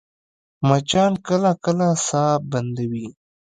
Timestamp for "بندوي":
2.49-3.07